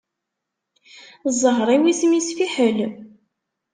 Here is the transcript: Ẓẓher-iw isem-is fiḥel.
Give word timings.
Ẓẓher-iw 1.35 1.83
isem-is 1.91 2.27
fiḥel. 2.37 2.77